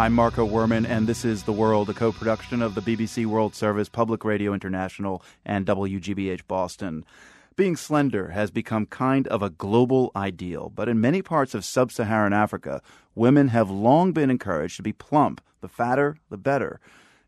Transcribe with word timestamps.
I'm 0.00 0.14
Marco 0.14 0.48
Werman, 0.48 0.88
and 0.88 1.06
this 1.06 1.26
is 1.26 1.42
The 1.42 1.52
World, 1.52 1.90
a 1.90 1.92
co 1.92 2.10
production 2.10 2.62
of 2.62 2.74
the 2.74 2.80
BBC 2.80 3.26
World 3.26 3.54
Service, 3.54 3.90
Public 3.90 4.24
Radio 4.24 4.54
International, 4.54 5.22
and 5.44 5.66
WGBH 5.66 6.46
Boston. 6.48 7.04
Being 7.54 7.76
slender 7.76 8.30
has 8.30 8.50
become 8.50 8.86
kind 8.86 9.28
of 9.28 9.42
a 9.42 9.50
global 9.50 10.10
ideal, 10.16 10.72
but 10.74 10.88
in 10.88 11.02
many 11.02 11.20
parts 11.20 11.54
of 11.54 11.66
sub 11.66 11.92
Saharan 11.92 12.32
Africa, 12.32 12.80
women 13.14 13.48
have 13.48 13.68
long 13.70 14.12
been 14.12 14.30
encouraged 14.30 14.76
to 14.76 14.82
be 14.82 14.94
plump. 14.94 15.42
The 15.60 15.68
fatter, 15.68 16.16
the 16.30 16.38
better. 16.38 16.80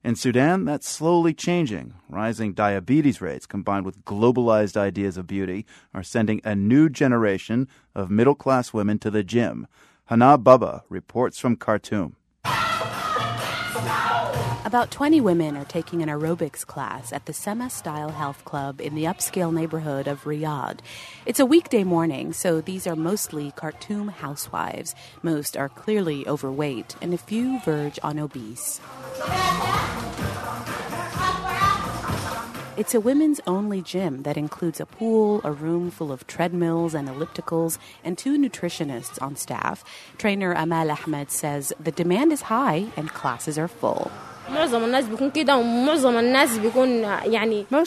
In 0.03 0.17
Sudan, 0.17 0.65
that's 0.65 0.89
slowly 0.89 1.35
changing. 1.35 1.93
Rising 2.09 2.55
diabetes 2.55 3.21
rates 3.21 3.45
combined 3.45 3.85
with 3.85 4.03
globalized 4.07 4.79
ideas 4.79 5.19
of 5.19 5.27
beauty 5.27 5.67
are 5.93 6.03
sending 6.03 6.41
a 6.43 6.57
new 6.57 6.89
generation 6.89 7.69
of 7.95 8.11
middle 8.11 8.35
class 8.35 8.73
women 8.73 8.99
to 9.01 9.11
the 9.11 9.23
gym. 9.23 9.67
Hana 10.07 10.39
Baba 10.39 10.85
reports 10.89 11.39
from 11.39 11.57
Khartoum. 11.57 12.17
About 13.75 14.91
20 14.91 15.23
women 15.23 15.57
are 15.57 15.65
taking 15.65 16.03
an 16.03 16.11
aerobics 16.11 16.67
class 16.67 17.11
at 17.11 17.25
the 17.25 17.33
Sema 17.33 17.71
Style 17.71 18.11
Health 18.11 18.45
Club 18.45 18.83
in 18.83 18.95
the 18.95 19.05
upscale 19.05 19.53
neighborhood 19.53 20.07
of 20.07 20.25
Riyadh. 20.25 20.81
It's 21.25 21.41
a 21.41 21.47
weekday 21.47 21.83
morning, 21.83 22.35
so 22.35 22.61
these 22.61 22.87
are 22.87 22.97
mostly 22.97 23.51
Khartoum 23.53 24.09
housewives. 24.09 24.95
Most 25.23 25.57
are 25.57 25.71
clearly 25.71 26.29
overweight, 26.29 26.97
and 27.01 27.15
a 27.15 27.19
few 27.19 27.61
verge 27.61 27.99
on 28.03 28.19
obese. 28.19 28.79
It's 32.83 32.97
a 32.97 33.01
women's 33.01 33.41
only 33.47 33.81
gym 33.81 34.25
that 34.25 34.37
includes 34.37 34.81
a 34.81 34.87
pool, 34.87 35.41
a 35.45 35.53
room 35.53 35.89
full 35.89 36.11
of 36.11 36.27
treadmills 36.27 36.95
and 36.95 37.09
ellipticals, 37.09 37.79
and 38.03 38.19
two 38.19 38.37
nutritionists 38.37 39.23
on 39.23 39.37
staff. 39.37 39.85
Trainer 40.19 40.53
Amal 40.53 40.91
Ahmed 40.91 41.31
says 41.31 41.73
the 41.79 41.93
demand 41.93 42.33
is 42.33 42.43
high 42.43 42.89
and 42.97 43.09
classes 43.09 43.57
are 43.57 43.69
full. 43.69 44.11
Most 44.51 44.73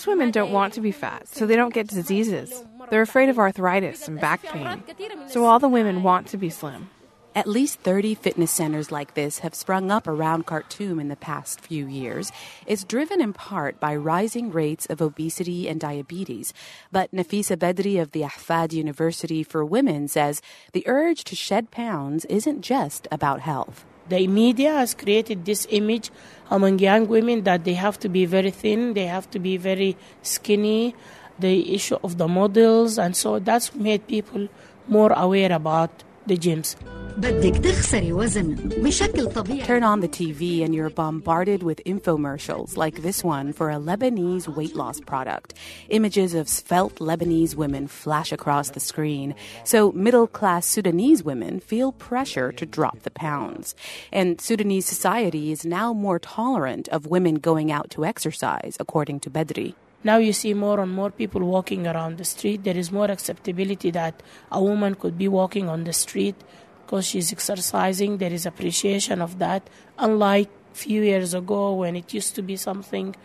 women 0.08 0.32
don't 0.32 0.52
want 0.54 0.74
to 0.76 0.80
be 0.80 0.94
fat, 0.94 1.28
so 1.28 1.46
they 1.46 1.58
don't 1.58 1.74
get 1.74 1.88
diseases. 1.88 2.64
They're 2.90 3.02
afraid 3.02 3.28
of 3.28 3.38
arthritis 3.38 4.08
and 4.08 4.18
back 4.22 4.44
pain. 4.44 4.82
So 5.28 5.44
all 5.44 5.60
the 5.60 5.68
women 5.68 6.04
want 6.04 6.28
to 6.28 6.38
be 6.38 6.50
slim. 6.50 6.90
At 7.36 7.48
least 7.48 7.82
30 7.82 8.16
fitness 8.16 8.50
centers 8.50 8.94
like 8.94 9.14
this 9.14 9.40
have 9.40 9.54
sprung 9.54 9.92
up 9.92 10.08
around 10.08 10.46
Khartoum 10.46 11.02
in 11.02 11.10
the 11.10 11.18
past 11.18 11.60
few 11.60 11.86
years. 11.86 12.32
It's 12.66 12.86
driven 12.86 13.20
in 13.20 13.34
part 13.34 13.78
by 13.78 13.94
rising 13.94 14.52
rates 14.52 14.86
of 14.86 15.02
obesity 15.02 15.68
and 15.68 15.78
diabetes. 15.78 16.54
But 16.94 17.12
Nafisa 17.12 17.58
Bedri 17.58 18.02
of 18.02 18.14
the 18.14 18.22
Ahfad 18.22 18.72
University 18.72 19.44
for 19.44 19.66
Women 19.66 20.08
says 20.08 20.42
the 20.72 20.88
urge 20.88 21.26
to 21.26 21.36
shed 21.36 21.72
pounds 21.72 22.24
isn't 22.26 22.62
just 22.62 23.06
about 23.12 23.42
health. 23.42 23.84
The 24.08 24.28
media 24.28 24.72
has 24.72 24.94
created 24.94 25.44
this 25.44 25.68
image 25.70 26.12
among 26.50 26.80
young 26.80 27.06
women 27.06 27.44
that 27.44 27.66
they 27.66 27.74
have 27.74 28.00
to 28.00 28.08
be 28.08 28.24
very 28.26 28.52
thin, 28.52 28.94
they 28.94 29.08
have 29.08 29.30
to 29.32 29.40
be 29.40 29.58
very 29.58 29.98
skinny, 30.22 30.96
the 31.38 31.76
issue 31.76 31.98
of 32.02 32.18
the 32.18 32.30
models, 32.30 32.98
and 32.98 33.14
so 33.14 33.40
that's 33.40 33.76
made 33.76 34.08
people 34.08 34.48
more 34.88 35.12
aware 35.12 35.52
about 35.52 36.06
the 36.26 36.38
gyms. 36.38 36.78
بدك 37.21 37.57
تخسري 37.57 38.13
وزن 38.13 38.55
بشكل 38.55 39.27
طبيعي. 39.27 39.67
Turn 39.67 39.83
on 39.83 40.01
the 40.01 40.09
TV 40.09 40.65
and 40.65 40.75
you're 40.75 40.89
bombarded 40.89 41.63
with 41.63 41.83
infomercials 41.85 42.77
like 42.77 43.03
this 43.03 43.23
one 43.23 43.53
for 43.53 43.71
a 43.71 43.77
Lebanese 43.77 44.49
weight 44.49 44.75
loss 44.75 45.01
product. 45.01 45.53
Images 45.91 46.35
of 46.35 46.49
svelte 46.49 46.99
Lebanese 46.99 47.55
women 47.55 47.89
flash 47.89 48.33
across 48.33 48.71
the 48.71 48.81
screen, 48.81 49.35
so 49.65 49.93
middle 49.93 50.27
class 50.27 50.65
Sudanese 50.67 51.23
women 51.23 51.61
feel 51.61 51.93
pressure 51.93 52.53
to 52.53 52.65
drop 52.65 53.01
the 53.01 53.11
pounds. 53.11 53.75
And 54.13 54.41
Sudanese 54.41 54.87
society 54.87 55.53
is 55.53 55.65
now 55.65 55.93
more 55.93 56.19
tolerant 56.19 56.89
of 56.89 57.07
women 57.07 57.35
going 57.35 57.71
out 57.71 57.91
to 57.91 58.05
exercise, 58.05 58.77
according 58.81 59.21
to 59.21 59.31
Bedri. 59.31 59.75
Now 60.03 60.17
you 60.17 60.33
see 60.33 60.55
more 60.55 60.81
and 60.81 60.93
more 60.93 61.11
people 61.11 61.43
walking 61.43 61.87
around 61.87 62.17
the 62.17 62.25
street. 62.25 62.65
There 62.65 62.77
is 62.77 62.91
more 62.91 63.11
acceptability 63.11 63.91
that 63.91 64.23
a 64.51 64.63
woman 64.63 64.95
could 64.95 65.19
be 65.19 65.29
walking 65.29 65.69
on 65.69 65.85
the 65.85 65.93
street 65.93 66.37
because 66.86 67.06
she's 67.06 67.32
exercising. 67.32 68.18
There 68.18 68.32
is 68.32 68.46
appreciation 68.46 69.22
of 69.22 69.40
that. 69.40 69.68
Unlike 69.98 70.50
few 70.74 71.02
years 71.02 71.34
ago 71.34 71.74
when 71.74 71.96
it 71.96 72.14
used 72.14 72.36
to 72.36 72.42
be 72.42 72.56
something 72.56 73.16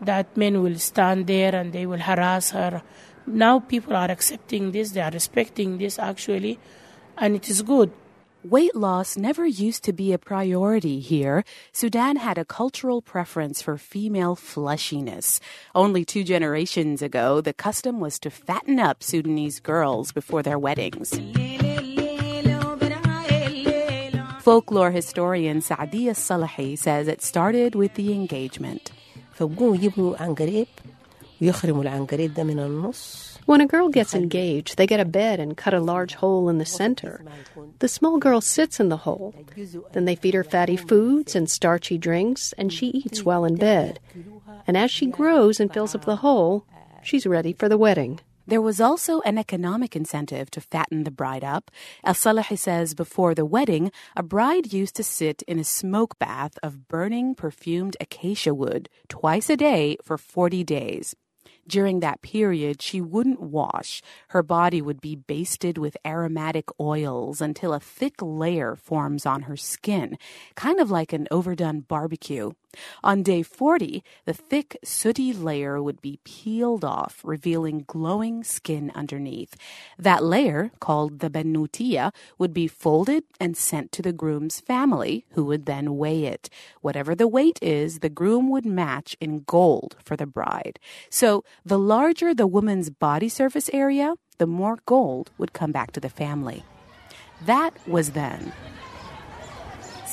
that 0.00 0.36
men 0.36 0.62
will 0.62 0.78
stand 0.78 1.26
there 1.26 1.54
and 1.54 1.72
they 1.72 1.86
will 1.86 2.00
harass 2.00 2.50
her. 2.50 2.82
Now 3.26 3.60
people 3.60 3.96
are 3.96 4.10
accepting 4.10 4.72
this, 4.72 4.90
they 4.90 5.00
are 5.00 5.10
respecting 5.10 5.78
this 5.78 5.98
actually, 5.98 6.58
and 7.16 7.34
it 7.34 7.48
is 7.48 7.62
good. 7.62 7.92
Weight 8.44 8.76
loss 8.76 9.16
never 9.16 9.44
used 9.44 9.82
to 9.84 9.92
be 9.92 10.12
a 10.12 10.18
priority 10.18 11.00
here. 11.00 11.42
Sudan 11.72 12.16
had 12.16 12.38
a 12.38 12.44
cultural 12.44 13.02
preference 13.02 13.60
for 13.60 13.76
female 13.76 14.36
fleshiness. 14.36 15.40
Only 15.74 16.04
two 16.04 16.22
generations 16.22 17.02
ago, 17.02 17.40
the 17.40 17.54
custom 17.54 17.98
was 17.98 18.20
to 18.20 18.30
fatten 18.30 18.78
up 18.78 19.02
Sudanese 19.02 19.58
girls 19.58 20.12
before 20.12 20.44
their 20.44 20.60
weddings. 20.60 21.18
Folklore 24.46 24.92
historian 24.92 25.58
Saadia 25.58 26.14
Salahi 26.14 26.78
says 26.78 27.08
it 27.08 27.20
started 27.20 27.74
with 27.74 27.94
the 27.94 28.12
engagement. 28.12 28.92
When 33.46 33.60
a 33.60 33.66
girl 33.66 33.88
gets 33.88 34.14
engaged, 34.14 34.76
they 34.76 34.86
get 34.86 35.00
a 35.00 35.04
bed 35.04 35.40
and 35.40 35.56
cut 35.56 35.74
a 35.74 35.80
large 35.80 36.14
hole 36.14 36.48
in 36.48 36.58
the 36.58 36.64
center. 36.64 37.24
The 37.80 37.88
small 37.88 38.18
girl 38.18 38.40
sits 38.40 38.78
in 38.78 38.88
the 38.88 38.98
hole. 38.98 39.34
Then 39.90 40.04
they 40.04 40.14
feed 40.14 40.34
her 40.34 40.44
fatty 40.44 40.76
foods 40.76 41.34
and 41.34 41.50
starchy 41.50 41.98
drinks, 41.98 42.52
and 42.52 42.72
she 42.72 42.86
eats 42.86 43.24
while 43.24 43.44
in 43.44 43.56
bed. 43.56 43.98
And 44.64 44.76
as 44.76 44.92
she 44.92 45.06
grows 45.06 45.58
and 45.58 45.74
fills 45.74 45.96
up 45.96 46.04
the 46.04 46.22
hole, 46.22 46.64
she's 47.02 47.26
ready 47.26 47.52
for 47.52 47.68
the 47.68 47.76
wedding. 47.76 48.20
There 48.46 48.62
was 48.62 48.80
also 48.80 49.20
an 49.22 49.38
economic 49.38 49.96
incentive 49.96 50.50
to 50.52 50.60
fatten 50.60 51.02
the 51.02 51.10
bride 51.10 51.42
up. 51.42 51.70
El 52.04 52.14
Salahi 52.14 52.56
says 52.56 52.94
before 52.94 53.34
the 53.34 53.44
wedding, 53.44 53.90
a 54.14 54.22
bride 54.22 54.72
used 54.72 54.94
to 54.96 55.02
sit 55.02 55.42
in 55.48 55.58
a 55.58 55.64
smoke 55.64 56.16
bath 56.18 56.56
of 56.62 56.86
burning 56.86 57.34
perfumed 57.34 57.96
acacia 58.00 58.54
wood 58.54 58.88
twice 59.08 59.50
a 59.50 59.56
day 59.56 59.96
for 60.02 60.16
40 60.16 60.62
days. 60.62 61.16
During 61.66 61.98
that 62.00 62.22
period, 62.22 62.80
she 62.80 63.00
wouldn't 63.00 63.40
wash. 63.40 64.00
Her 64.28 64.44
body 64.44 64.80
would 64.80 65.00
be 65.00 65.16
basted 65.16 65.78
with 65.78 65.96
aromatic 66.06 66.68
oils 66.78 67.40
until 67.40 67.74
a 67.74 67.80
thick 67.80 68.14
layer 68.22 68.76
forms 68.76 69.26
on 69.26 69.42
her 69.42 69.56
skin, 69.56 70.16
kind 70.54 70.78
of 70.78 70.92
like 70.92 71.12
an 71.12 71.26
overdone 71.32 71.80
barbecue. 71.80 72.52
On 73.02 73.22
day 73.22 73.42
40, 73.42 74.02
the 74.24 74.32
thick, 74.32 74.76
sooty 74.82 75.32
layer 75.32 75.82
would 75.82 76.00
be 76.00 76.18
peeled 76.24 76.84
off, 76.84 77.20
revealing 77.24 77.84
glowing 77.86 78.44
skin 78.44 78.92
underneath. 78.94 79.56
That 79.98 80.24
layer, 80.24 80.70
called 80.80 81.20
the 81.20 81.30
benutia, 81.30 82.12
would 82.38 82.52
be 82.52 82.68
folded 82.68 83.24
and 83.40 83.56
sent 83.56 83.92
to 83.92 84.02
the 84.02 84.12
groom's 84.12 84.60
family, 84.60 85.24
who 85.32 85.44
would 85.44 85.66
then 85.66 85.96
weigh 85.96 86.24
it. 86.24 86.48
Whatever 86.80 87.14
the 87.14 87.28
weight 87.28 87.58
is, 87.62 88.00
the 88.00 88.08
groom 88.08 88.48
would 88.50 88.66
match 88.66 89.16
in 89.20 89.40
gold 89.46 89.96
for 90.04 90.16
the 90.16 90.26
bride. 90.26 90.78
So, 91.10 91.44
the 91.64 91.78
larger 91.78 92.34
the 92.34 92.46
woman's 92.46 92.90
body 92.90 93.28
surface 93.28 93.70
area, 93.72 94.14
the 94.38 94.46
more 94.46 94.78
gold 94.86 95.30
would 95.38 95.52
come 95.52 95.72
back 95.72 95.92
to 95.92 96.00
the 96.00 96.08
family. 96.08 96.64
That 97.44 97.72
was 97.86 98.10
then. 98.10 98.52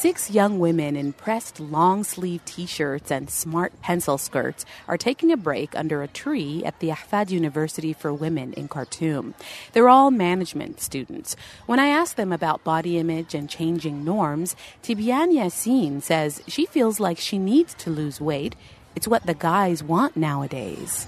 Six 0.03 0.29
young 0.29 0.59
women 0.59 0.97
in 0.97 1.13
pressed 1.13 1.61
long 1.61 2.03
sleeve 2.03 2.43
t 2.43 2.65
shirts 2.65 3.09
and 3.09 3.29
smart 3.29 3.71
pencil 3.81 4.17
skirts 4.17 4.65
are 4.85 4.97
taking 4.97 5.31
a 5.31 5.37
break 5.37 5.77
under 5.77 6.03
a 6.03 6.09
tree 6.09 6.61
at 6.65 6.77
the 6.81 6.89
Ahfad 6.89 7.29
University 7.29 7.93
for 7.93 8.13
Women 8.13 8.51
in 8.51 8.67
Khartoum. 8.67 9.33
They're 9.71 9.87
all 9.87 10.11
management 10.11 10.81
students. 10.81 11.37
When 11.67 11.79
I 11.79 11.87
ask 11.87 12.17
them 12.17 12.33
about 12.33 12.65
body 12.65 12.97
image 12.97 13.33
and 13.33 13.49
changing 13.49 14.03
norms, 14.03 14.57
Tibian 14.83 15.31
Yassin 15.31 16.01
says 16.01 16.41
she 16.49 16.65
feels 16.65 16.99
like 16.99 17.17
she 17.17 17.37
needs 17.37 17.73
to 17.75 17.89
lose 17.89 18.19
weight 18.19 18.57
it's 18.95 19.07
what 19.07 19.25
the 19.25 19.33
guys 19.33 19.83
want 19.83 20.15
nowadays. 20.15 21.07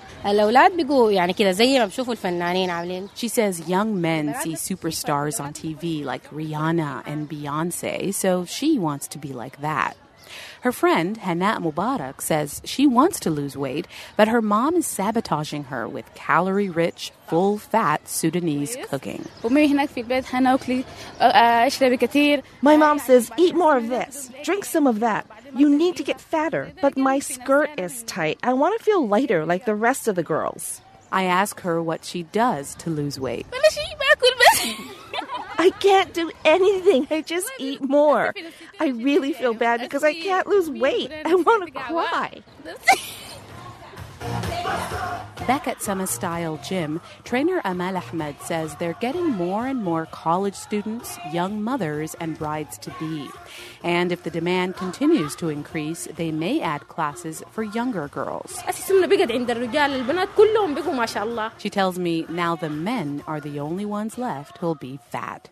She 3.16 3.28
says 3.28 3.70
young 3.70 4.02
men 4.02 4.36
see 4.42 4.54
superstars 4.54 5.40
on 5.40 5.54
TV 5.54 6.04
like 6.04 6.28
Rihanna 6.30 7.04
and 7.06 7.30
Beyonce, 7.30 8.14
so 8.14 8.46
she 8.46 8.80
wants 8.80 9.08
to 9.10 9.18
be 9.18 9.34
like 9.34 9.62
that. 9.62 9.96
Her 10.62 10.72
friend, 10.72 11.18
Hannah 11.18 11.60
Mubarak, 11.62 12.22
says 12.22 12.60
she 12.66 12.88
wants 12.88 13.20
to 13.20 13.30
lose 13.30 13.56
weight, 13.56 13.88
but 14.18 14.28
her 14.28 14.42
mom 14.42 14.76
is 14.76 14.88
sabotaging 14.88 15.66
her 15.66 15.88
with 15.88 16.12
calorie 16.16 16.70
rich, 16.70 17.12
full 17.28 17.60
fat 17.60 18.08
Sudanese 18.08 18.76
cooking. 18.90 19.26
My 22.64 22.78
mom 22.78 22.98
says, 22.98 23.30
eat 23.38 23.54
more 23.54 23.78
of 23.78 23.90
this, 23.90 24.31
drink 24.44 24.66
some 24.66 24.88
of 24.88 25.02
that. 25.02 25.28
You 25.57 25.69
need 25.69 25.96
to 25.98 26.04
get 26.04 26.19
fatter, 26.19 26.74
but 26.81 26.98
my 26.98 27.19
skirt 27.19 27.69
is 27.78 28.04
tight. 28.04 28.40
I 28.44 28.52
want 28.54 28.78
to 28.78 28.84
feel 28.84 29.07
lighter 29.07 29.46
like 29.46 29.63
the 29.66 29.74
rest 29.74 30.10
of 30.10 30.16
the 30.16 30.24
girls. 30.24 30.81
I 31.12 31.24
ask 31.24 31.62
her 31.62 31.81
what 31.81 32.04
she 32.04 32.24
does 32.24 32.75
to 32.75 32.90
lose 32.90 33.18
weight. 33.18 33.46
I 35.57 35.72
can't 35.80 36.13
do 36.13 36.30
anything. 36.44 37.07
I 37.10 37.22
just 37.22 37.50
eat 37.57 37.81
more. 37.81 38.34
I 38.81 38.88
really 38.88 39.31
feel 39.31 39.54
bad 39.54 39.80
because 39.80 40.04
I 40.04 40.13
can't 40.13 40.46
lose 40.48 40.69
weight. 40.69 41.12
I 41.24 41.36
want 41.36 41.66
to 41.68 41.72
cry. 41.72 42.44
Back 45.47 45.68
at 45.68 45.80
Sama 45.80 46.07
Style 46.07 46.59
Gym, 46.63 47.00
trainer 47.24 47.62
Amal 47.63 47.97
Ahmed 47.97 48.36
says 48.42 48.75
they're 48.77 48.97
getting 49.00 49.30
more 49.30 49.68
and 49.68 49.83
more 49.83 50.07
college 50.07 50.56
students, 50.56 51.19
young 51.31 51.62
mothers, 51.62 52.15
and 52.15 52.36
brides 52.36 52.80
to 52.80 52.89
be. 53.00 53.30
And 53.83 54.12
if 54.12 54.24
the 54.24 54.31
demand 54.31 54.75
continues 54.75 55.36
to 55.36 55.50
increase, 55.50 56.07
they 56.15 56.31
may 56.31 56.62
add 56.62 56.88
classes 56.88 57.44
for 57.51 57.62
younger 57.62 58.07
girls. 58.07 58.57
She 61.59 61.69
tells 61.69 62.00
me 62.00 62.25
now 62.27 62.56
the 62.56 62.69
men 62.69 63.24
are 63.27 63.39
the 63.39 63.59
only 63.59 63.86
ones 63.86 64.18
left 64.18 64.57
who'll 64.57 64.74
be 64.74 65.00
fat. 65.12 65.50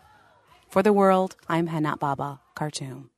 For 0.69 0.81
the 0.81 0.91
world, 0.91 1.35
I'm 1.47 1.67
Hana 1.67 1.97
Baba, 1.97 2.39
Khartoum. 2.55 3.12